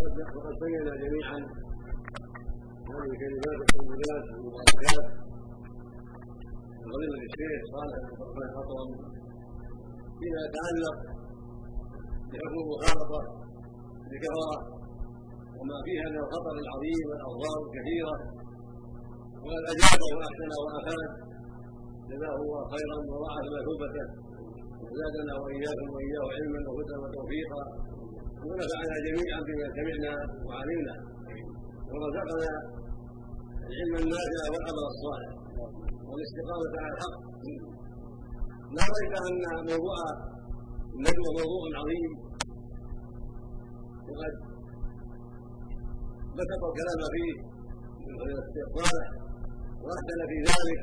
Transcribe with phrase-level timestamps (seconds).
[0.00, 1.38] وقد سمعنا جميعا
[2.92, 5.06] هذه الكلمات الطيبات المباركات
[6.80, 7.98] من فضيلة الشيخ صالح
[8.34, 8.90] بن الخطرم
[10.18, 10.96] فيما يتعلق
[12.30, 13.20] بحكم المخالطة
[14.10, 14.56] بكثرة
[15.58, 18.16] وما فيها من الخطر العظيم والاضرار الكثيره
[19.42, 21.10] وقد اجاب واحسن وافاد
[22.10, 24.06] جزاه الله خيرا وضاعف مثوبته
[24.82, 27.62] وزادنا واياكم واياه علما وهدى وتوفيقا
[28.46, 30.12] ونفعنا جميعا بما سمعنا
[30.46, 30.94] وعلمنا.
[31.90, 32.50] ورزقنا
[33.68, 35.30] العلم النافع والعمل الصالح
[36.08, 37.16] والاستقامة على الحق.
[38.76, 39.98] لا ريب أن موضوع
[40.94, 42.12] الندوه موضوع عظيم.
[44.08, 44.34] وقد
[46.38, 47.34] بسط الكلام فيه
[48.06, 49.06] من استقباله
[49.82, 50.80] وأحسن في ذلك.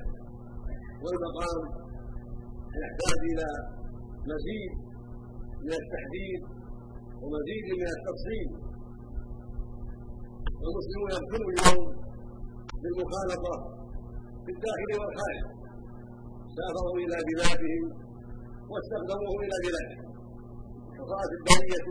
[1.03, 1.59] والمقام
[2.81, 3.47] يحتاج إلى
[4.31, 4.71] مزيد
[5.65, 6.58] من التحديد
[7.21, 8.49] ومزيد من التفصيل.
[10.61, 11.87] والمسلمون يبتلوا اليوم
[12.81, 13.55] بالمخالطه
[14.43, 15.45] في الداخل والخارج.
[16.55, 17.83] سافروا إلى بلادهم
[18.71, 20.09] واستخدموه إلى بلادهم.
[20.97, 21.87] فصارت البريه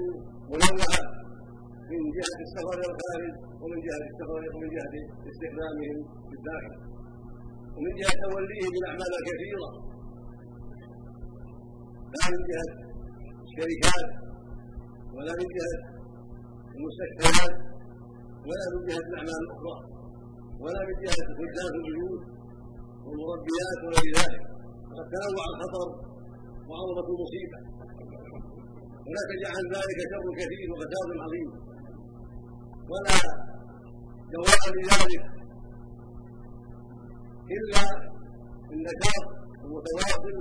[0.52, 1.02] منوعه
[1.90, 4.94] من جهة السفر إلى الخارج ومن جهة السفر ومن جهة
[5.30, 6.76] استخدامهم في الداخل.
[7.74, 9.68] ومن جهة توليهم بالاعمال الكثيرة.
[12.14, 12.70] لا من جهة
[13.46, 14.08] الشركات
[15.18, 15.80] ولا من جهة
[16.76, 17.54] المستشفيات
[18.48, 19.76] ولا من جهة الأعمال الأخرى
[20.62, 22.22] ولا من جهة خدام البيوت
[23.04, 24.42] والمربيات وغير ذلك.
[24.88, 25.88] وقد تنوع الخطر
[26.68, 27.58] وعظمه المصيبة.
[29.06, 31.50] ولا تجعل ذلك شر كثير وفساد عظيم.
[32.90, 33.18] ولا
[34.32, 35.24] جواب لذلك
[37.56, 37.82] إلا
[38.74, 39.26] النشاط
[39.64, 40.36] المتواصل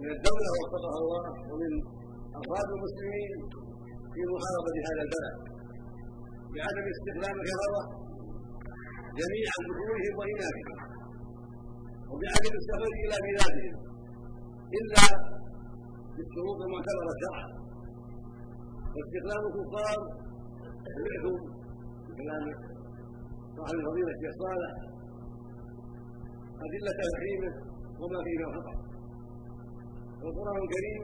[0.00, 1.72] من الدولة وفقها الله ومن
[2.38, 3.63] أفراد المسلمين.
[4.14, 5.36] في محاربه هذا البلد.
[6.56, 7.82] بعدم استخدام الكفره
[9.20, 10.78] جميع ذكورهم وإناثهم.
[12.10, 13.76] وبعدم السفر إلى بلادهم.
[14.78, 15.04] إلا
[16.16, 17.46] بالشروط المعتبرة شرعا.
[18.94, 19.98] واستخدام الكفار
[20.94, 21.36] سمعتم
[22.18, 22.44] كلام
[23.56, 24.72] صاحب الفضيلة الشيخ صالح.
[26.64, 27.52] أدلة تحريمه
[28.00, 28.74] وما فيه من خطأ.
[30.22, 31.02] والقرآن الكريم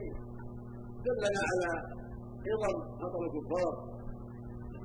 [1.05, 2.00] دلنا على
[2.47, 3.73] عظم خطر الكفار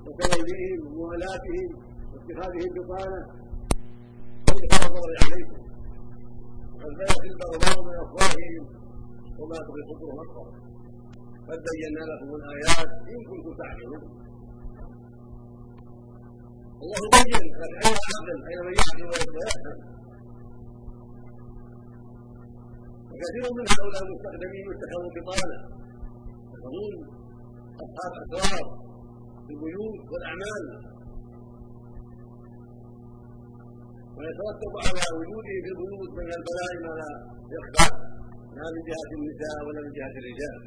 [0.06, 1.68] وتوليهم وموالاتهم
[2.12, 2.70] واتخاذهم
[4.48, 5.58] وإدخال الضرر عليكم.
[6.74, 8.64] وقد بلغت البغضاء من أفواههم
[9.38, 10.46] وما تغي صدورهم أكبر
[11.48, 14.02] قد بينا لكم الآيات إن كنتم تعقلون.
[16.82, 19.04] الله بين لك أين العقل أين من يعقل
[23.10, 25.58] وكثير من هؤلاء المستخدمين يتخذون بطانة.
[26.54, 27.15] يكونون
[27.84, 28.64] أصحاب أسرار
[29.46, 30.64] في البيوت والأعمال.
[34.16, 37.10] ويترتب على وجوده في البيوت من البلاء ما لا
[37.54, 37.88] يخفى
[38.56, 40.58] لا من جهة النساء ولا من جهة الرجال.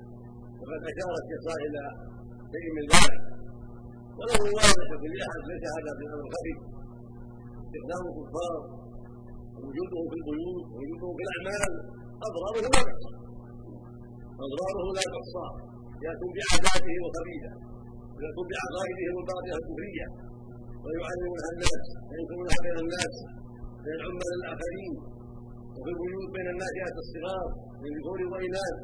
[0.59, 1.83] وقد أشار الشيخ إلى
[2.53, 3.21] شيء من ذلك.
[4.19, 4.41] وله
[5.01, 6.53] في الأحد ليس هذا في الأمر خفي
[7.63, 8.53] استخدام الكفار
[9.63, 11.71] وجوده في البيوت ووجوده في الأعمال
[12.27, 13.11] أضراره لا تحصى
[14.45, 15.47] أضراره لا تحصى
[16.05, 17.51] يأتون بعاداتهم وخبيثة
[18.15, 20.07] ويأتون بعقائدهم الباطلة الكفرية
[20.83, 23.13] ويعلمونها الناس وينكرونها بين الناس
[23.83, 24.93] بين العمال الآخرين
[25.75, 27.47] وفي البيوت بين الناشئات الصغار
[27.81, 28.77] من ذكور وإناث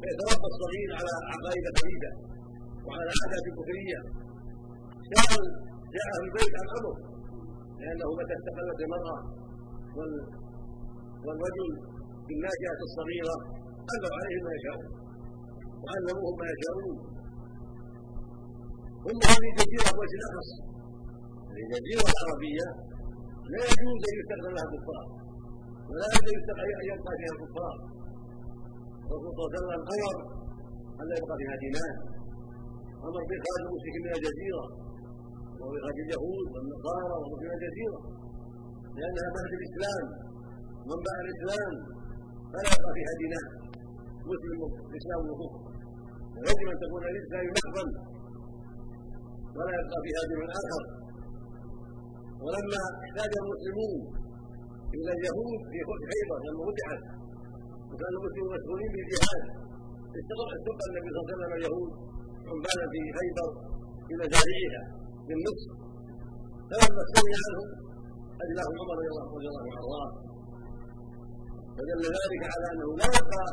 [0.00, 2.12] فيتربى الصغير على عقائد خبيثة
[2.86, 4.00] وعلى عادات كفرية
[5.12, 5.42] سأل
[5.96, 6.94] جاء في البيت عن أمر.
[7.80, 9.18] لأنه متى استقلت المرأة
[11.26, 11.68] والرجل
[12.26, 13.36] بالناشئة الصغيرة
[13.92, 15.01] ألوا عليهم ما يشاءون
[15.82, 16.96] وعلموهم ما يشاءون
[19.04, 20.50] ثم هذه الجزيرة وجه الأخص
[21.62, 22.66] الجزيرة العربية
[23.52, 25.06] لا يجوز أن يستخدم لها الكفار
[25.88, 27.76] ولا يجوز أن يبقى فيها الكفار
[29.12, 30.42] الرسول صلى الله عليه وسلم أمر
[31.00, 31.94] أن لا يبقى فيها دينار.
[33.08, 34.64] أمر بإخراج المشركين من الجزيرة.
[35.60, 37.98] وبإخراج اليهود والنصارى وهم من الجزيرة.
[38.96, 40.04] لأنها مهد الإسلام.
[40.90, 41.74] منبع الإسلام
[42.52, 43.48] فلا يبقى فيها دينار.
[44.30, 44.58] مسلم
[44.90, 45.71] الاسلام وكفر.
[46.36, 47.84] ويجب أن تكون الاسلام محضا
[49.56, 50.82] ولا يبقى فيها دين اخر
[52.44, 53.98] ولما احتاج المسلمون
[54.96, 55.78] إلى اليهود في
[56.10, 57.02] خيبر لما فتحت
[57.90, 59.42] وكان المسلمون مشغولين بالجهاد
[60.18, 60.52] استقبل
[60.88, 61.90] النبي صلى الله عليه وسلم اليهود
[62.50, 63.48] عمالا في خيبر
[64.06, 64.82] في مزارعها
[65.26, 65.70] بالنصف
[66.70, 67.68] فلما استغني عنهم
[68.44, 69.24] أجلاهم عمر رضي الله
[69.62, 69.72] عنه.
[69.72, 70.10] وارضاه
[71.76, 73.44] فدل ذلك على أنه لا يبقى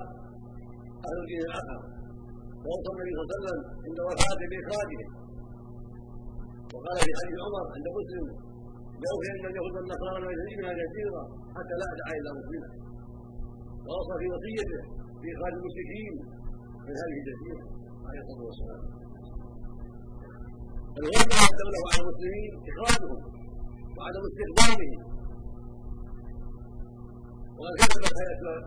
[1.07, 1.79] أهل الدين الآخر.
[2.65, 5.09] ووصى النبي صلى الله عليه وسلم عند وفاته باخراجهم
[6.73, 8.25] وقال في حديث عمر عند مسلم
[9.05, 9.75] لو ان اليهود
[10.25, 11.23] ما يزيدنا كثيرا
[11.55, 12.69] حتى لا أدعى الا مسلما
[13.87, 14.81] ووصى في وصيته
[15.21, 16.13] باخراج المشركين
[16.85, 17.63] من هذه الجزيرة
[18.07, 18.81] عليه الصلاة والسلام.
[20.99, 23.19] الواجب على الدولة وعلى المسلمين اخراجهم
[23.97, 25.01] وعدم استخدامهم
[27.59, 28.03] وقد كتب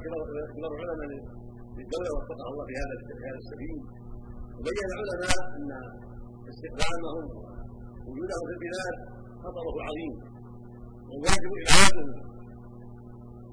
[0.03, 1.42] كبار العلماء
[1.77, 3.79] للدولة وفقه الله في هذا في هذا السبيل.
[4.57, 5.71] وبين العلماء أن
[6.51, 7.25] استخدامهم
[8.07, 8.97] وجودهم في البلاد
[9.45, 10.15] خطره عظيم.
[11.09, 12.09] والواجب ابعادهم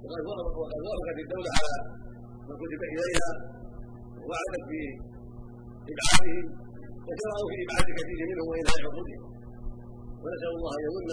[0.04, 1.76] وقد وافقت الدولة على
[2.48, 3.32] ما كتب إليها.
[4.20, 4.82] ووعدت في
[5.94, 6.46] إبعادهم.
[7.08, 9.24] وجرأوا في إبعاد كثير منهم وإلى عقودهم
[10.24, 11.10] ونسأل الله أن يمن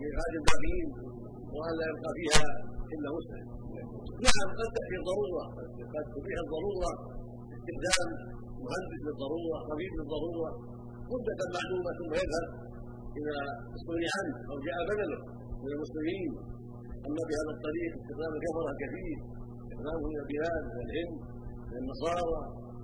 [0.00, 0.88] بابعاد الباقيين
[1.54, 2.46] وأن لا يبقى فيها
[2.94, 3.44] إلا مسلم
[4.26, 5.44] نعم قد تأتي الضرورة.
[5.94, 6.92] قد تبيح الضرورة
[7.56, 8.08] استخدام
[8.64, 10.50] مهندس للضرورة طبيب للضرورة
[11.12, 12.46] مدة معلومة ثم يذهب
[13.18, 13.36] اذا
[13.76, 15.20] استغني عنه أو جاء بدله
[15.62, 16.30] من المسلمين
[17.06, 19.16] أما بهذا الطريق استخدام الكفره كثير
[19.62, 21.16] استخدامه من البلاد من الهند
[21.70, 22.40] من النصارى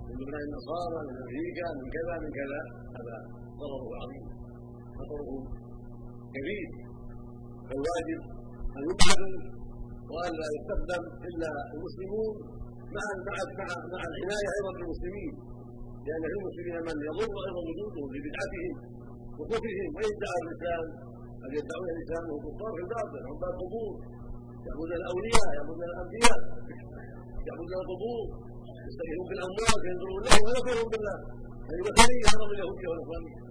[0.07, 2.61] من بلاد النصارى من أمريكا من كذا من كذا.
[2.97, 3.15] هذا
[3.61, 4.25] ضرره عظيم
[4.97, 5.29] خطره
[6.35, 6.69] كبير.
[7.67, 8.21] فالواجب
[8.77, 9.60] أن يبعدوا
[10.13, 12.33] وأن لا يستخدم إلا المسلمون
[12.95, 13.37] مع مع
[13.93, 15.33] مع العناية أيضا بالمسلمين.
[16.05, 18.73] لأن في المسلمين من يضر أيضا وجودهم ببدعتهم
[19.39, 20.85] وكفرهم وإن ادعى الاسلام
[21.41, 23.93] قد يدعون الإسلام وهم كفار في الباطل؟ هم باب قبور
[24.65, 26.39] يعبدون الأولياء يعبدون الأنبياء
[27.47, 28.23] يعبدون القبور.
[28.87, 31.17] يستغيثون بالأموال ينظرون له ولا يكفرون بالله.
[31.69, 33.41] هذه وثنيه هذا من اليهوديه والنصرانيه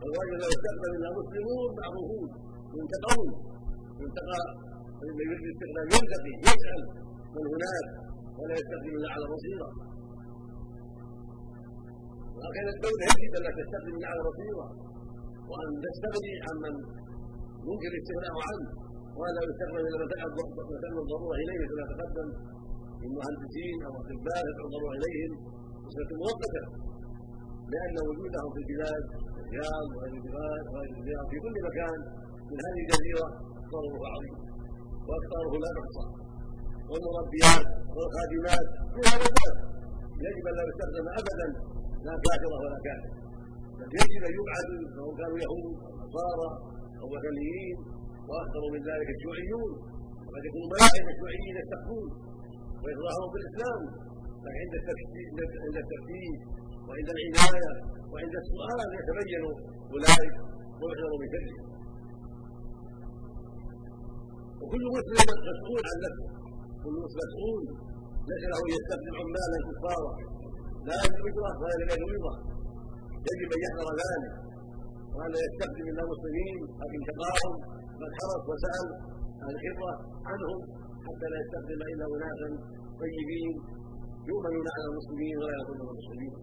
[0.00, 2.30] فالواجب لا يستقبل الا مسلمون مع وجود
[2.78, 3.28] ينتقون
[4.02, 4.40] ينتقى
[4.98, 6.80] فإن يريد الاستقبال ينتقي يسأل
[7.34, 7.86] من هناك
[8.38, 9.68] ولا يستخدم إلا على بصيرة.
[12.36, 14.66] ولكن الدولة يجب أن لا تستخدم إلا على بصيرة
[15.50, 16.74] وأن تستغني عمن
[17.68, 18.68] يمكن الاستغناء عنه
[19.20, 20.16] ولا يستخدم إلا متى
[21.02, 22.28] الضرورة إليه كما تقدم.
[23.02, 25.32] من مهندسين أو أطباء الضرورة إليهم
[25.84, 26.64] بصفة مؤقتة
[27.72, 29.04] لأن وجودهم في البلاد
[29.42, 31.98] الرياض وغير البلاد وغير في كل مكان
[32.50, 33.26] من هذه الجزيرة
[33.72, 34.36] ضرره عظيم
[35.08, 36.06] واكثره لا تحصى
[36.90, 37.66] والمربيات
[37.96, 38.66] والخادمات
[39.06, 39.56] هذا الباب
[40.26, 41.46] يجب أن لا يستخدم ابدا
[42.06, 43.10] لا كافرة ولا كافر.
[43.78, 46.50] بل يجب أن يبعد سواء كانوا يهود أو نصارى
[47.00, 47.76] أو وثنيين
[48.28, 49.70] وأكثر من ذلك الشيوعيون.
[50.26, 52.08] وقد يكون ملائكه الشيوعيين يستخفون
[52.82, 53.80] ويتظاهرون بالاسلام
[54.44, 55.26] لكن عند التفتيش
[55.66, 56.38] عند التفتيش
[56.86, 57.72] وعند العناية
[58.12, 59.42] وعند السؤال يتبين
[59.92, 60.34] أولئك
[60.80, 61.77] ويحذر من شرهم
[64.60, 66.28] وكل مسلم مسؤول عن نفسه.
[66.84, 67.62] كل مسؤول.
[68.28, 70.12] ليس له يستخدم عمالا كفارا
[70.88, 72.24] لا يجوز ولا يجوز
[73.28, 74.32] يجب أن يحذر ذلك.
[75.14, 77.52] وان يستخدم الا مسلمين لكن تقاهم
[78.00, 78.86] من حرص وسأل
[79.42, 79.94] عن الخبرة
[80.30, 80.58] عنهم
[81.06, 82.48] حتى لا يستخدم إلا أناسا
[83.00, 83.54] طيبين
[84.30, 86.34] يؤمنون على المسلمين ولا يظلمون المسلمين.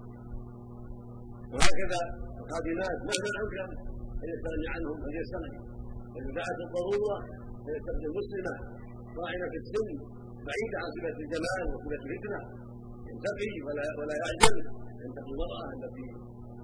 [1.54, 2.02] وهكذا
[2.42, 3.60] الخادمات مهما امكن
[4.24, 5.60] أن يستغني عنهم أن يستغني
[6.12, 7.18] فاذا دعت الضرورة
[7.66, 8.56] فيستخدم مسلمه
[9.18, 9.90] صاحبه في السن
[10.48, 12.40] بعيدة عن صفة الجمال وصفة الفتنة.
[13.10, 14.56] ينتقي ولا ولا يعجل.
[15.04, 16.08] ينتقي المرأة التي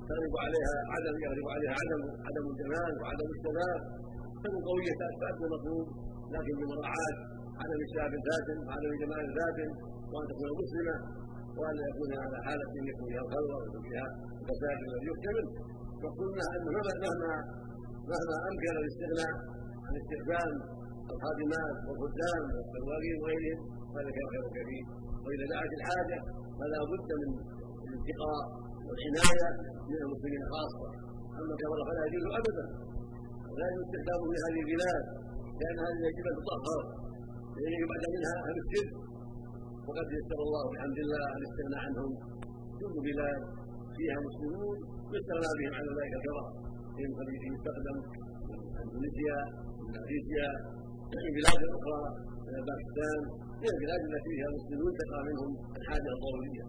[0.09, 3.79] تغلب عليها عدم يغلب عليها عدم عدم الجمال وعدم الشباب.
[4.43, 5.87] تكون قوية تأتي المطلوب
[6.35, 7.15] لكن بمراعاه
[7.61, 9.69] عدم الشباب الفاتن وعدم الجمال الفاتن
[10.11, 10.95] وأن تكون مسلمة
[11.59, 14.07] وأن يكون على حالة يكون فيها الخلوه ويكون فيها
[14.41, 15.45] الفساد الذي يحتمل
[16.03, 17.33] وقلنا أنه مهما
[18.11, 19.33] مهما امكن الاستغناء
[19.91, 20.51] عن
[21.13, 23.59] الخادمات والخدام والسواقين وغيرهم
[23.93, 24.85] فذلك خير كبير.
[25.23, 26.19] وإذا دعت الحاجة
[26.59, 27.29] فلا بد من
[27.87, 28.43] الانتقاء
[28.87, 29.47] والعناية
[29.89, 30.89] من المسلمين خاصة.
[31.39, 32.65] أما كما فلا يجوز ابدا.
[33.59, 35.03] لا يجوز استخدامه في هذه البلاد
[35.59, 36.83] لأن هذه يجب أن تطهر.
[37.55, 38.91] لأن يبعد منها أهل الشرك
[39.87, 42.11] وقد يسر الله بحمد الله الاستغناء عنهم
[42.79, 43.41] كل بلاد
[43.95, 44.77] فيها مسلمون
[45.15, 46.45] يستغنى بهم عن اولئك الكفره
[46.97, 47.97] من يستخدم
[48.81, 49.37] اندونيسيا
[49.95, 50.49] ماليزيا
[51.35, 52.01] بلاد أخرى
[52.47, 53.19] من باكستان
[53.61, 56.65] من البلاد التي فيها مسلمون تقع منهم الحاجة الضرورية.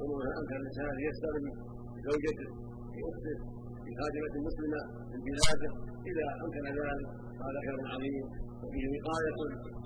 [0.00, 1.52] ومن أمكن الإنسان أن يستغني
[1.94, 2.48] بزوجته
[2.94, 3.36] باخته
[3.84, 4.80] بخادمه مسلمة
[5.10, 5.70] من بلاده.
[6.10, 7.08] اذا أمكن ذلك
[7.44, 8.24] هذا خير عظيم
[8.62, 9.38] وفيه وقاية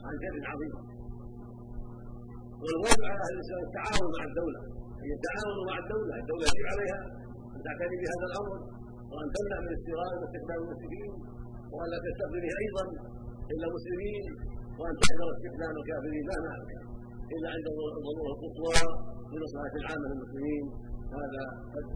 [0.07, 0.75] عن شر عظيم.
[2.63, 4.61] والواجب على أهل الإسلام التعاون مع الدولة.
[5.03, 7.01] ان يتعاونوا مع الدولة الدولة يجب عليها
[7.55, 8.57] أن تعتني بهذا الأمر
[9.13, 11.11] وأن تمنع من استيراد واستخدام المسلمين
[11.75, 11.99] وان لا
[12.65, 12.85] أيضا
[13.53, 14.25] إلا مسلمين
[14.81, 16.55] وان تحذر استخدام الكافرين مهما
[17.35, 18.81] إلا عند الضروره القصوى
[19.33, 20.65] لمصلحة العامة للمسلمين.
[21.19, 21.87] هذا قد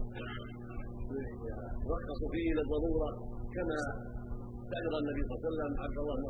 [1.93, 3.11] رخص فيه إلى الضروره
[3.55, 3.79] كما
[4.71, 6.25] سأل النبي صلى الله عليه وسلم عبد الله بن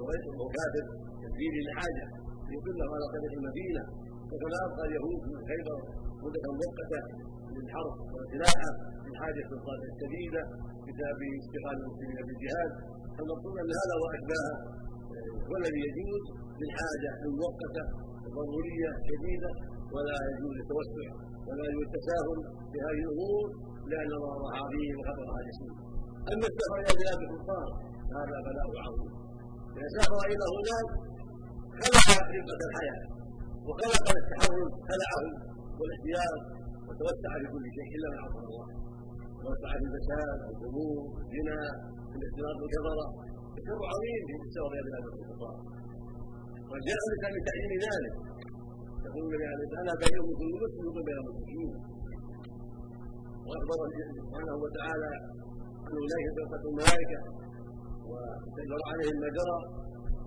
[0.00, 0.84] عبيد وهو كافر
[1.24, 2.06] يكفيه لحاجه
[2.54, 3.82] يدله على طريق المدينة.
[4.30, 5.78] وكما أبقى اليهود من خيبر
[6.24, 7.02] مدة مؤقته
[7.54, 8.70] للحرب والسلاحه
[9.06, 9.48] من حاجة
[10.00, 10.42] شديده
[10.86, 12.70] بسبب استقال المسلمين بالجهاد
[13.16, 14.56] فالمقصود إن هذا واشباهه
[15.48, 16.22] هو الذي يجوز
[16.60, 17.84] للحاجة المؤقته
[18.28, 19.50] الضروريه شديدة
[19.94, 21.08] ولا يجوز التوسع
[21.48, 22.38] ولا يجوز التساهل
[22.70, 23.46] في هذه الأمور
[23.90, 25.74] لأن الله عظيم وخطرها جسيم
[26.32, 27.68] أما السفر إلى بلاد الكفار
[28.18, 29.12] هذا بلاء عظيم.
[29.76, 30.88] إذا سافر إلى هناك
[31.80, 32.04] خلع
[32.38, 33.02] رقه الحياة
[33.66, 35.24] وخلق التحرر خلعه
[35.78, 36.42] والاحتياط
[36.86, 38.66] وتوسع في كل شيء إلا من عصم الله.
[39.42, 41.58] توسع في الفساد والخمور والزنا
[42.10, 43.06] والاختلاط بالكفرة.
[43.58, 45.56] الشر عظيم في السفر إلى بلاد الكفار
[46.70, 48.14] وجاء الاسلام بتعليم ذلك.
[49.06, 51.72] يقول النبي عليه الصلاة والسلام بين كل مسلم وبين المسلمين.
[53.46, 53.78] وأخبر
[54.18, 55.10] سبحانه وتعالى
[55.86, 57.20] ان اولئك توفت الملائكة
[58.10, 59.58] وجر عليهم ما جرى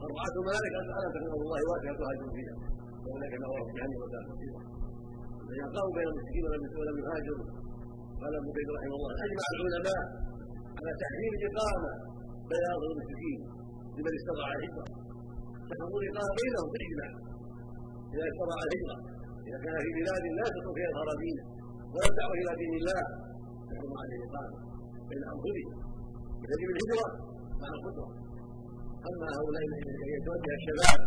[0.05, 2.55] اربعه ملائكة الا تكون الله واسعة تهاجر فيها
[3.03, 4.61] واولئك مأواهم جهنم وساءت مصيرا
[5.45, 6.43] الذين قاموا بين المسلمين
[6.79, 7.47] ولم يهاجروا.
[8.21, 9.11] قال ابن بيت رحمه الله.
[9.25, 10.01] اجمع العلماء
[10.77, 11.91] على تحريم الإقامة
[12.51, 13.39] بين المشركين
[13.95, 14.85] لمن استطاع الهجرة.
[15.69, 17.11] تحرموا الإقامة بينهم بالإجماع.
[18.13, 18.97] إذا استطاع الهجرة
[19.47, 21.45] إذا كان في بلاد لا يستطيع فيها اظهار دينه
[21.93, 23.01] ولا الدعوه إلى دين الله
[23.69, 24.57] تحرم عليه الإقامة
[25.09, 25.73] بين أنفسهم.
[26.41, 27.07] بسبب الهجرة
[27.61, 28.09] مع القدره
[29.09, 30.99] أما هؤلاء الذين يتوجه الشباب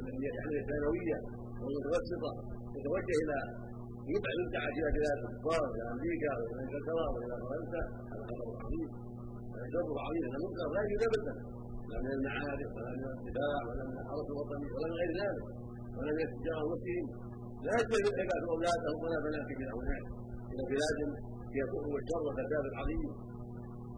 [0.00, 1.18] الذي يحمل الثانويه
[1.62, 2.32] والمتوسطة
[2.76, 3.38] يتوجه إلى
[4.14, 8.88] يبعد الدعاء إلى بلاد الكفار إلى أمريكا والى انجلترا والى فرنسا هذا خطر عظيم
[9.74, 11.34] شر عظيم هذا منكر لا يجوز ابدا
[11.90, 15.44] لا من المعارف ولا من الاتباع ولا من الحرس الوطني ولا من غير ذلك
[15.96, 17.06] ولا من التجاره المسلمين
[17.66, 20.04] لا يجوز العباد اولادهم ولا بناتهم إلى هناك
[20.52, 20.98] إلى بلاد
[21.50, 23.02] فيها كفر والشر والفساد العظيم.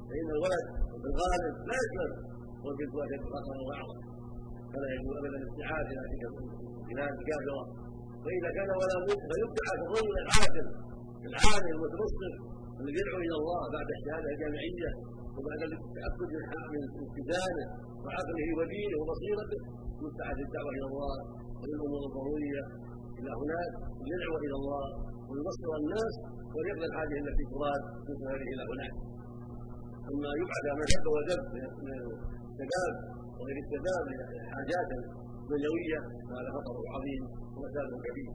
[0.08, 0.66] فإن الولد
[1.00, 2.10] في الغالب لا يشمل
[2.64, 3.98] والبنت اشد خطرا واعظم
[4.72, 6.22] فلا يجوز ابدا الاستعاذ إلى تلك
[6.80, 7.62] البلاد الكافره
[8.24, 10.66] وإذا كان ولا بد فيبتعث الرجل العادل
[11.30, 12.32] العالم المتبصر
[12.80, 14.90] الذي يدعو إلى الله بعد الشهادة الجامعية
[15.36, 16.32] وبعد التأكد
[16.72, 17.66] من اتزانه
[18.04, 19.60] وعقله ودينه وبصيرته
[20.02, 21.16] يبتعث الدعوه إلى الله
[21.60, 22.64] والامور الضرورية.
[23.20, 23.72] إلى هناك
[24.06, 24.84] ليدعو إلى الله
[25.28, 26.14] ويبصر الناس
[26.54, 28.94] ويقضي الحاجة التي تراد من سفره إلى هناك
[30.10, 31.92] أما يبعد ما شد وجد من
[32.50, 32.94] الشباب
[33.38, 34.04] وغير الشباب
[34.54, 34.90] حاجات
[35.52, 37.23] دنيويه فهذا خطر عظيم
[37.57, 38.30] وفساد كبير.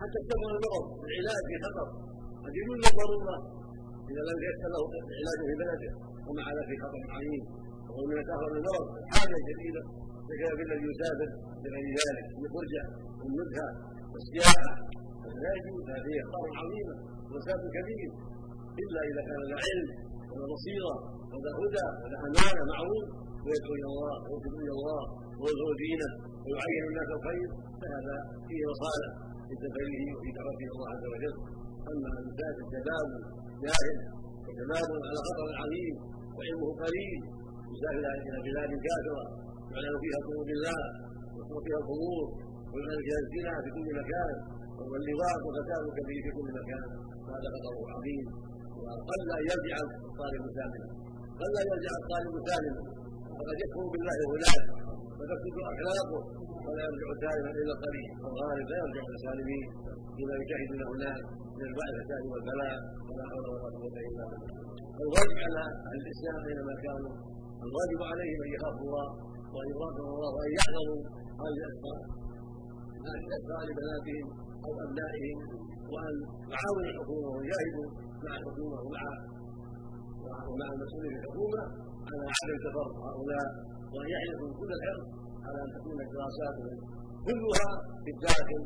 [0.00, 1.88] حتى استمر المرض العلاج في خطر.
[2.44, 3.38] قد يكون ضروره
[4.10, 5.92] إذا لم ييسر له العلاج في بلده
[6.26, 7.42] ومع ذلك في خطر عظيم.
[7.88, 9.82] وهو من تاخر المرض حاجة شديده
[10.26, 11.30] بخلاف الذي يسافر
[11.62, 12.82] لغير ذلك الفرجه
[13.20, 13.70] والنزهه
[14.12, 14.74] والسياحه
[15.44, 15.84] لا يجوز.
[15.96, 16.94] هذه اخطار عظيمة
[17.30, 18.10] وفساد كبير.
[18.82, 19.88] إلا إذا كان له علم
[20.30, 20.94] ولا بصيرة
[21.32, 23.06] ولا هدى ولا أمانة معروف.
[23.44, 25.02] ويدعو إلى الله ويوصل إلى الله
[25.40, 26.10] ويظهر دينه
[26.44, 27.48] ويعين الناس الخير
[27.80, 29.10] فهذا فيه مصالح
[29.46, 31.34] في سفره وفي دعوته الله عز وجل.
[31.90, 33.08] أما ان يسافر شباب
[33.64, 33.96] جاهل
[34.46, 35.94] وشباب على خطر عظيم
[36.36, 37.20] وعلمه قليل
[37.72, 39.24] يسافر إلى بلاد كافرة
[39.72, 40.80] يعلن فيها طرق الله
[41.34, 42.24] ويكون فيها الخمور
[42.72, 44.34] ويعلن فيها الزنا في كل مكان
[44.90, 46.84] واللواط وفساد كبير في كل مكان.
[47.32, 48.24] هذا خطر عظيم
[48.84, 49.76] وقل ان يرجع
[50.08, 50.88] الطالب سالما.
[51.40, 52.82] قل ان يرجع الطالب سالما.
[53.38, 54.64] فقد يكفر بالله هناك
[55.18, 56.20] وتفسد أخلاقه
[56.66, 59.64] ولا يرجع سالما الا قليل والغالب لا يرجع للسالمين
[60.16, 61.22] بما يشاهدون هناك
[61.58, 62.76] من الفساد والبلاء
[63.08, 64.50] ولا حول ولا قوة إلا بالله.
[65.04, 67.12] الواجب على أهل الإسلام اينما كانوا
[67.66, 69.08] الواجب عليهم أن يخافوا الله
[69.54, 71.00] وأن يراقبوا الله وأن يحذروا
[71.42, 72.02] هذه الاسرار
[73.06, 74.26] هذه الاسرار لبناتهم
[74.64, 75.36] أو أبنائهم
[75.92, 76.14] وأن
[76.52, 77.88] يعاونوا الحكومة ويجاهدوا
[78.24, 79.04] مع الحكومة ومع
[80.50, 81.62] ومع المسؤولين في الحكومة
[82.14, 83.46] على عدم تفرق هؤلاء
[83.92, 85.06] وأن يحرصوا كل الحرص
[85.46, 86.76] على أن تكون دراساتهم
[87.26, 87.70] كلها
[88.04, 88.60] في الداخل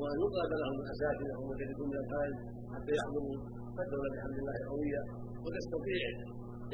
[0.00, 2.36] وأن يقابل لهم الأساتذة ومدرسون من الخارج
[2.74, 3.36] حتى يحضروا
[3.76, 5.02] فالدوله بحمد الله قويه
[5.44, 6.02] وتستطيع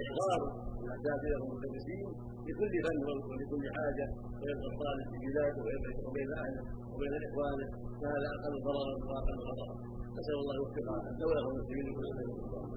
[0.02, 0.40] إحضار
[0.84, 2.06] الأساتذة والمدرسين
[2.48, 2.98] لكل فن
[3.30, 4.06] ولكل حاجة
[4.40, 7.68] ويبقى الطالب في بلاده ويبقى بين أهله وبين إخوانه
[8.00, 9.74] فهذا أقل ضررا وأقل خطرا
[10.18, 11.86] نسال الله يوفق الدولة والمسلمين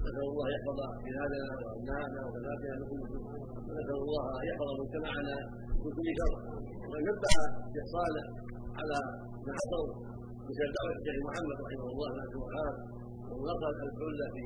[0.06, 3.00] نسال الله يحفظ بلادنا وابنائنا وبناتنا لكل
[3.68, 5.36] ونسال الله أن يحفظ مجتمعنا
[5.82, 6.34] من كل شر.
[6.88, 7.34] وأن ينبه
[7.66, 8.24] الشيخ صالح
[8.80, 8.98] على
[9.46, 9.84] ما حصل
[10.48, 12.74] مثل دعوة الشيخ محمد رحمه الله من الوهاب
[13.30, 14.44] ونصر الحله في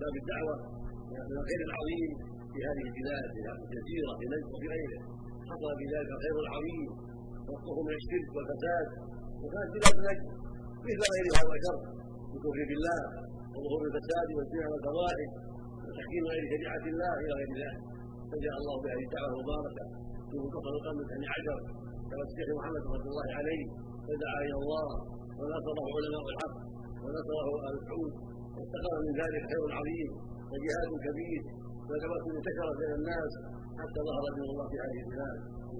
[0.00, 0.56] باب الدعوة.
[1.10, 2.10] من الخير العظيم
[2.52, 5.00] في هذه البلاد في هذه الجزيرة في نجد وفي غيره.
[5.50, 6.88] حصل في ذلك الخير العظيم.
[7.48, 8.86] وقفه من الشرك والفساد.
[9.42, 10.26] وكانت بلاد نجد
[10.86, 11.78] مثل غيرها وشر.
[12.36, 13.00] بالكفر بالله
[13.54, 15.30] وظهور الفساد والزنا والفواحش
[15.84, 17.78] وتحكيم غير شريعة الله إلى غير ذلك
[18.30, 19.84] فجاء الله بهذه الدعوه المباركه
[20.28, 21.58] في منتصف القرن عشر.
[22.10, 23.62] كما الشيخ محمد رضي الله عليه
[24.06, 24.88] فدعا إلى الله
[25.38, 26.56] ونصره علماء الحق
[27.02, 28.14] ونصره أهل الحوت
[28.56, 30.10] واستقر من ذلك خير عظيم
[30.52, 31.42] وجهاد كبير
[31.88, 33.32] ودعوه انتشرت بين الناس
[33.80, 35.38] حتى ظهر دين الله في هذه البلاد.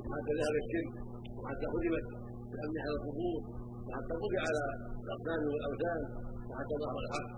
[0.08, 0.92] وحتى ذهب الشرك
[1.38, 2.06] وحتى خدمت
[2.52, 3.40] بامن على القبور
[3.86, 4.64] وحتى طبع على
[5.04, 6.02] الأقدام والأوثان
[6.56, 7.28] وحتى ظهر الحق.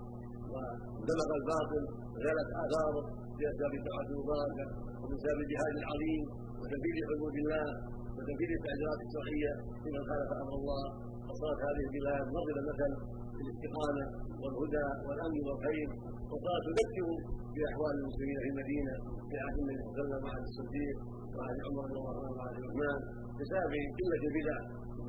[0.51, 1.83] واندمج الباطل
[2.13, 3.03] وزالت آثاره
[3.37, 4.65] باسباب الدعوه المباركه
[5.01, 6.21] ومن سبب الجهاد العظيم
[6.59, 7.67] وتنفيذ حدود الله
[8.15, 9.51] وتنفيذ التعزيرات الشرعيه
[9.83, 10.83] لمن خالف أمر الله.
[11.27, 12.91] وصارت هذه البلاد مضرب مثل
[13.35, 14.05] بالاستقامه
[14.41, 15.89] والهدى والأمن والخير.
[16.31, 17.07] وصارت تذكر
[17.55, 18.93] بأحوال المسلمين في المدينة
[19.29, 20.97] في عهد النبي صلى الله عليه وسلم وعهد الصديق
[21.35, 22.99] وعهد عمر رضي الله عنه وعهد عثمان
[23.37, 24.57] بسبب قلة البدع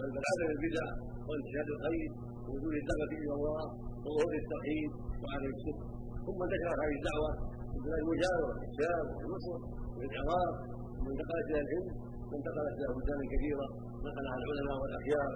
[0.01, 0.87] بل عدم البدع
[1.29, 2.11] وانتشار الخير
[2.47, 3.63] ووجود الدعوة إلى الله
[4.05, 4.91] وظهور التوحيد
[5.23, 5.81] وعدم الشرك.
[6.27, 7.31] ثم انتشرت هذه الدعوة
[7.71, 9.59] في بلاد المجاوره الشام ومصر
[9.99, 10.55] والعراق
[11.05, 11.89] وانتقلت إلى الهند
[12.31, 13.67] وانتقلت إلى بلدان كثيرة
[14.07, 15.31] نقلها العلماء والأخيار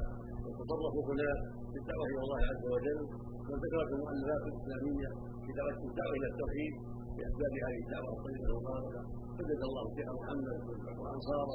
[0.45, 1.39] وتصرفوا هناك
[1.73, 3.01] بالدعوة إلى الله عز وجل.
[3.49, 5.09] وانتشرت المؤلفات الإسلامية
[5.45, 5.51] في
[5.91, 6.75] الدعوة إلى التوحيد
[7.17, 9.01] بأسباب هذه الدعوة الطيبة المباركة.
[9.37, 10.59] فجزا الله الشيخ محمد
[11.01, 11.55] وانصاره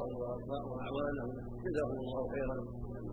[0.70, 1.28] وأعوانه.
[1.66, 2.58] جزاهم الله خيرا.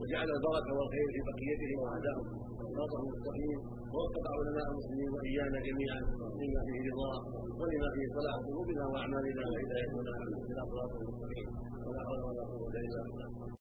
[0.00, 2.26] وجعل البركة والخير في بقيتهم وهداهم
[2.72, 3.58] صراطه المستقيم.
[3.92, 6.00] ووفق علماء المسلمين وإيانا جميعا.
[6.40, 7.18] لما فيه رضاه
[7.60, 10.12] ولما فيه صلاح قلوبنا وأعمالنا وهدايتنا
[10.50, 11.48] إلى صراط المستقيم.
[11.86, 13.46] ولا حول ولا قوة إلا بالله.